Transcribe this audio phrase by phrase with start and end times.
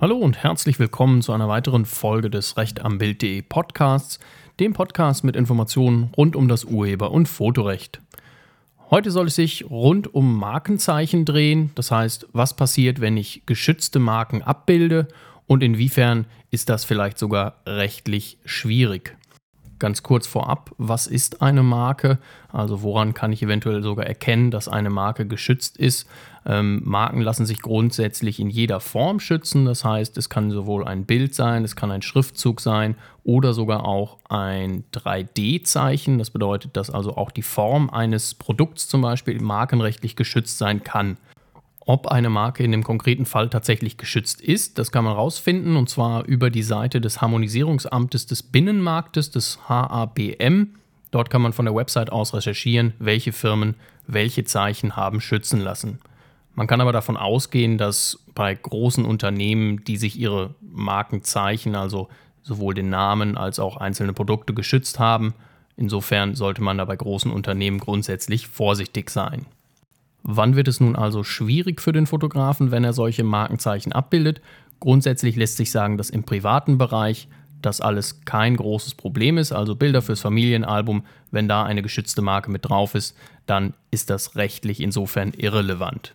[0.00, 4.18] Hallo und herzlich willkommen zu einer weiteren Folge des Recht am Bild.de Podcasts,
[4.58, 8.00] dem Podcast mit Informationen rund um das Urheber- und Fotorecht.
[8.90, 13.98] Heute soll es sich rund um Markenzeichen drehen, das heißt, was passiert, wenn ich geschützte
[13.98, 15.06] Marken abbilde
[15.46, 19.18] und inwiefern ist das vielleicht sogar rechtlich schwierig.
[19.80, 22.18] Ganz kurz vorab, was ist eine Marke?
[22.52, 26.06] Also woran kann ich eventuell sogar erkennen, dass eine Marke geschützt ist?
[26.44, 29.64] Ähm, Marken lassen sich grundsätzlich in jeder Form schützen.
[29.64, 33.86] Das heißt, es kann sowohl ein Bild sein, es kann ein Schriftzug sein oder sogar
[33.86, 36.18] auch ein 3D-Zeichen.
[36.18, 41.16] Das bedeutet, dass also auch die Form eines Produkts zum Beispiel markenrechtlich geschützt sein kann.
[41.90, 45.90] Ob eine Marke in dem konkreten Fall tatsächlich geschützt ist, das kann man rausfinden und
[45.90, 50.76] zwar über die Seite des Harmonisierungsamtes des Binnenmarktes, des HABM.
[51.10, 53.74] Dort kann man von der Website aus recherchieren, welche Firmen
[54.06, 55.98] welche Zeichen haben schützen lassen.
[56.54, 62.08] Man kann aber davon ausgehen, dass bei großen Unternehmen, die sich ihre Markenzeichen, also
[62.44, 65.34] sowohl den Namen als auch einzelne Produkte geschützt haben,
[65.76, 69.46] insofern sollte man da bei großen Unternehmen grundsätzlich vorsichtig sein.
[70.32, 74.40] Wann wird es nun also schwierig für den Fotografen, wenn er solche Markenzeichen abbildet?
[74.78, 77.26] Grundsätzlich lässt sich sagen, dass im privaten Bereich
[77.62, 79.50] das alles kein großes Problem ist.
[79.50, 84.36] Also Bilder fürs Familienalbum, wenn da eine geschützte Marke mit drauf ist, dann ist das
[84.36, 86.14] rechtlich insofern irrelevant.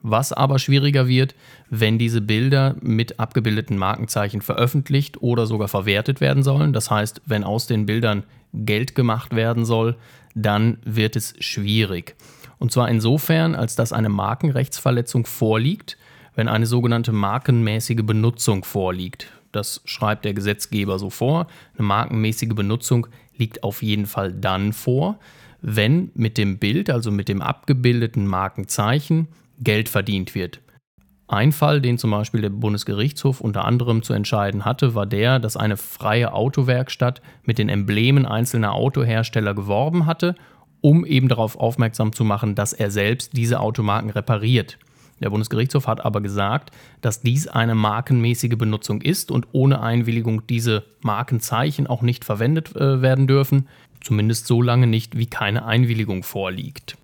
[0.00, 1.34] Was aber schwieriger wird,
[1.68, 6.72] wenn diese Bilder mit abgebildeten Markenzeichen veröffentlicht oder sogar verwertet werden sollen.
[6.72, 9.96] Das heißt, wenn aus den Bildern Geld gemacht werden soll,
[10.36, 12.14] dann wird es schwierig.
[12.58, 15.96] Und zwar insofern, als dass eine Markenrechtsverletzung vorliegt,
[16.34, 19.28] wenn eine sogenannte markenmäßige Benutzung vorliegt.
[19.52, 21.46] Das schreibt der Gesetzgeber so vor.
[21.76, 25.18] Eine markenmäßige Benutzung liegt auf jeden Fall dann vor,
[25.62, 30.60] wenn mit dem Bild, also mit dem abgebildeten Markenzeichen, Geld verdient wird.
[31.28, 35.56] Ein Fall, den zum Beispiel der Bundesgerichtshof unter anderem zu entscheiden hatte, war der, dass
[35.56, 40.36] eine freie Autowerkstatt mit den Emblemen einzelner Autohersteller geworben hatte
[40.80, 44.78] um eben darauf aufmerksam zu machen, dass er selbst diese Automarken repariert.
[45.20, 46.70] Der Bundesgerichtshof hat aber gesagt,
[47.00, 53.00] dass dies eine markenmäßige Benutzung ist und ohne Einwilligung diese Markenzeichen auch nicht verwendet äh,
[53.00, 53.68] werden dürfen,
[54.02, 56.98] zumindest so lange nicht, wie keine Einwilligung vorliegt.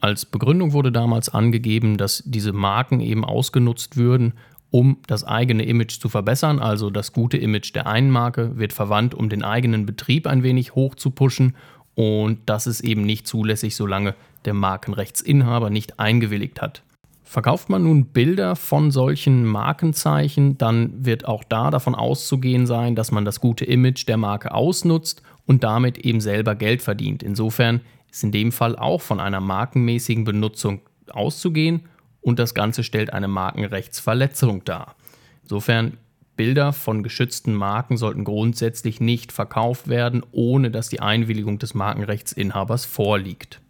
[0.00, 4.34] Als Begründung wurde damals angegeben, dass diese Marken eben ausgenutzt würden,
[4.70, 6.58] um das eigene Image zu verbessern.
[6.58, 10.74] Also das gute Image der einen Marke wird verwandt, um den eigenen Betrieb ein wenig
[10.74, 11.56] hoch zu pushen
[11.98, 14.14] und das ist eben nicht zulässig, solange
[14.44, 16.84] der Markenrechtsinhaber nicht eingewilligt hat.
[17.24, 23.10] Verkauft man nun Bilder von solchen Markenzeichen, dann wird auch da davon auszugehen sein, dass
[23.10, 27.24] man das gute Image der Marke ausnutzt und damit eben selber Geld verdient.
[27.24, 27.80] Insofern
[28.12, 31.82] ist in dem Fall auch von einer markenmäßigen Benutzung auszugehen
[32.20, 34.94] und das Ganze stellt eine Markenrechtsverletzung dar.
[35.42, 35.96] Insofern
[36.38, 42.86] Bilder von geschützten Marken sollten grundsätzlich nicht verkauft werden, ohne dass die Einwilligung des Markenrechtsinhabers
[42.86, 43.60] vorliegt.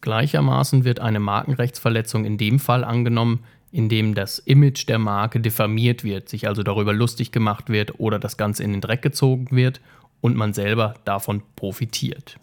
[0.00, 6.02] Gleichermaßen wird eine Markenrechtsverletzung in dem Fall angenommen, in dem das Image der Marke diffamiert
[6.02, 9.82] wird, sich also darüber lustig gemacht wird oder das Ganze in den Dreck gezogen wird
[10.22, 12.38] und man selber davon profitiert.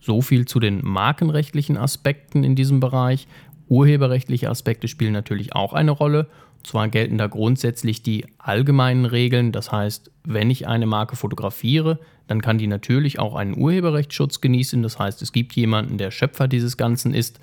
[0.00, 3.28] So viel zu den markenrechtlichen Aspekten in diesem Bereich.
[3.68, 6.26] Urheberrechtliche Aspekte spielen natürlich auch eine Rolle
[6.66, 12.42] zwar gelten da grundsätzlich die allgemeinen Regeln, das heißt, wenn ich eine Marke fotografiere, dann
[12.42, 14.82] kann die natürlich auch einen Urheberrechtsschutz genießen.
[14.82, 17.40] Das heißt, es gibt jemanden, der Schöpfer dieses Ganzen ist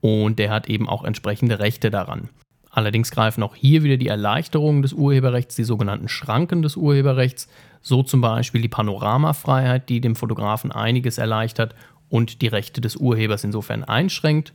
[0.00, 2.28] und der hat eben auch entsprechende Rechte daran.
[2.70, 7.48] Allerdings greifen auch hier wieder die Erleichterungen des Urheberrechts, die sogenannten Schranken des Urheberrechts,
[7.80, 11.76] so zum Beispiel die Panoramafreiheit, die dem Fotografen einiges erleichtert
[12.08, 14.52] und die Rechte des Urhebers insofern einschränkt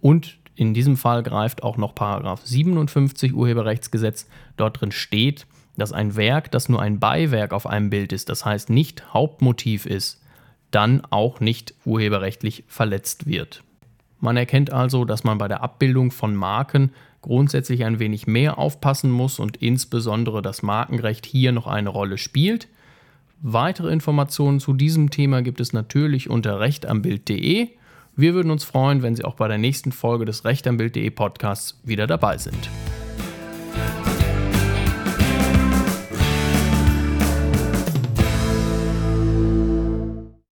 [0.00, 4.28] und in diesem Fall greift auch noch Paragraph 57 Urheberrechtsgesetz.
[4.56, 5.46] Dort drin steht,
[5.76, 9.86] dass ein Werk, das nur ein Beiwerk auf einem Bild ist, das heißt nicht Hauptmotiv
[9.86, 10.20] ist,
[10.70, 13.62] dann auch nicht urheberrechtlich verletzt wird.
[14.20, 16.92] Man erkennt also, dass man bei der Abbildung von Marken
[17.22, 22.68] grundsätzlich ein wenig mehr aufpassen muss und insbesondere das Markenrecht hier noch eine Rolle spielt.
[23.40, 27.70] Weitere Informationen zu diesem Thema gibt es natürlich unter rechtambild.de.
[28.14, 32.06] Wir würden uns freuen, wenn Sie auch bei der nächsten Folge des Rechtanbild.de Podcasts wieder
[32.06, 32.68] dabei sind.